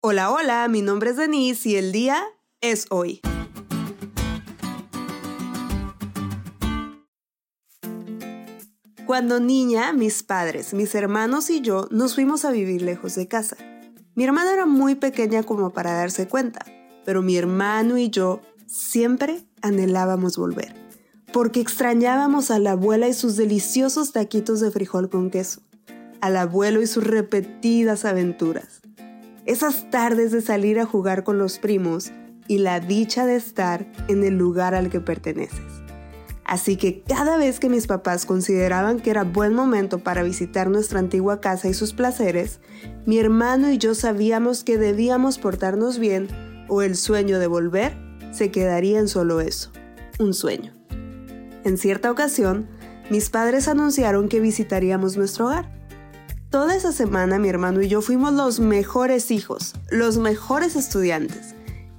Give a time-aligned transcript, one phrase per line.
[0.00, 2.22] Hola, hola, mi nombre es Denise y el día
[2.60, 3.20] es hoy.
[9.06, 13.56] Cuando niña, mis padres, mis hermanos y yo nos fuimos a vivir lejos de casa.
[14.14, 16.64] Mi hermana era muy pequeña como para darse cuenta,
[17.04, 20.76] pero mi hermano y yo siempre anhelábamos volver,
[21.32, 25.60] porque extrañábamos a la abuela y sus deliciosos taquitos de frijol con queso,
[26.20, 28.80] al abuelo y sus repetidas aventuras
[29.48, 32.12] esas tardes de salir a jugar con los primos
[32.48, 35.82] y la dicha de estar en el lugar al que perteneces.
[36.44, 40.98] Así que cada vez que mis papás consideraban que era buen momento para visitar nuestra
[40.98, 42.60] antigua casa y sus placeres,
[43.06, 46.28] mi hermano y yo sabíamos que debíamos portarnos bien
[46.68, 47.96] o el sueño de volver
[48.32, 49.72] se quedaría en solo eso,
[50.18, 50.74] un sueño.
[51.64, 52.68] En cierta ocasión,
[53.08, 55.77] mis padres anunciaron que visitaríamos nuestro hogar.
[56.50, 61.54] Toda esa semana mi hermano y yo fuimos los mejores hijos, los mejores estudiantes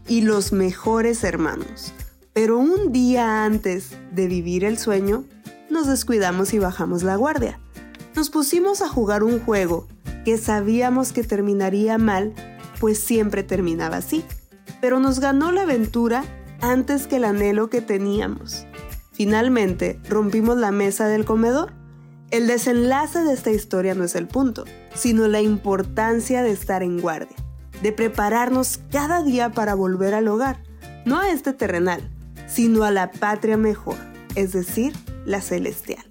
[0.08, 1.94] y los mejores hermanos.
[2.34, 5.24] Pero un día antes de vivir el sueño,
[5.70, 7.60] nos descuidamos y bajamos la guardia.
[8.16, 9.88] Nos pusimos a jugar un juego
[10.26, 12.34] que sabíamos que terminaría mal,
[12.80, 14.26] pues siempre terminaba así.
[14.82, 16.24] Pero nos ganó la aventura
[16.60, 18.66] antes que el anhelo que teníamos.
[19.12, 21.79] Finalmente, rompimos la mesa del comedor
[22.32, 27.00] el desenlace de esta historia no es el punto, sino la importancia de estar en
[27.00, 27.36] guardia,
[27.82, 30.62] de prepararnos cada día para volver al hogar,
[31.06, 32.08] no a este terrenal,
[32.48, 33.98] sino a la patria mejor,
[34.36, 34.94] es decir,
[35.26, 36.04] la celestial.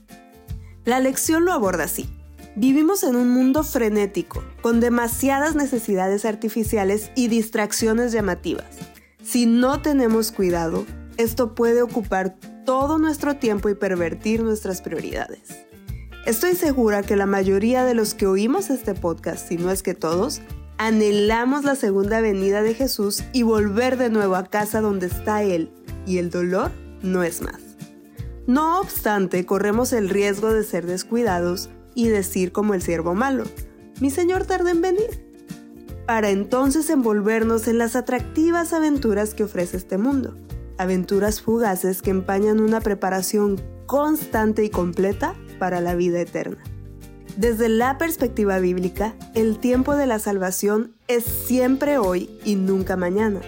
[0.85, 2.09] La lección lo aborda así.
[2.57, 8.79] Vivimos en un mundo frenético, con demasiadas necesidades artificiales y distracciones llamativas.
[9.23, 10.85] Si no tenemos cuidado,
[11.17, 15.68] esto puede ocupar todo nuestro tiempo y pervertir nuestras prioridades.
[16.29, 19.95] Estoy segura que la mayoría de los que oímos este podcast, si no es que
[19.95, 20.43] todos,
[20.77, 25.73] anhelamos la segunda venida de Jesús y volver de nuevo a casa donde está Él,
[26.05, 27.63] y el dolor no es más.
[28.47, 33.45] No obstante, corremos el riesgo de ser descuidados y decir como el siervo malo,
[33.99, 35.33] mi Señor tarda en venir,
[36.05, 40.37] para entonces envolvernos en las atractivas aventuras que ofrece este mundo,
[40.77, 46.63] aventuras fugaces que empañan una preparación constante y completa para la vida eterna.
[47.37, 53.41] Desde la perspectiva bíblica, el tiempo de la salvación es siempre hoy y nunca mañana.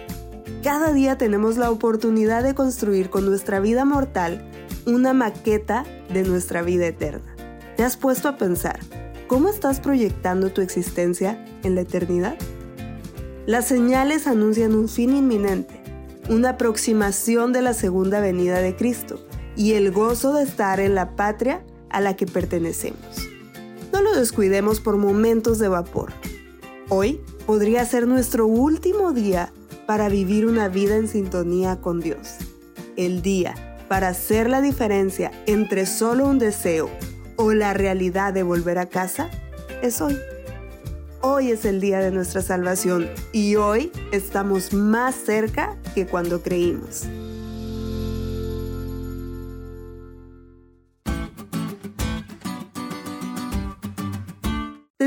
[0.63, 4.49] Cada día tenemos la oportunidad de construir con nuestra vida mortal
[4.87, 7.35] una maqueta de nuestra vida eterna.
[7.77, 8.79] ¿Te has puesto a pensar
[9.27, 12.37] cómo estás proyectando tu existencia en la eternidad?
[13.47, 15.81] Las señales anuncian un fin inminente,
[16.29, 19.19] una aproximación de la segunda venida de Cristo
[19.57, 23.29] y el gozo de estar en la patria a la que pertenecemos.
[23.93, 26.13] No lo descuidemos por momentos de vapor.
[26.89, 29.53] Hoy podría ser nuestro último día
[29.87, 32.37] para vivir una vida en sintonía con Dios.
[32.97, 33.55] El día
[33.89, 36.89] para hacer la diferencia entre solo un deseo
[37.37, 39.29] o la realidad de volver a casa
[39.83, 40.17] es hoy.
[41.23, 47.05] Hoy es el día de nuestra salvación y hoy estamos más cerca que cuando creímos.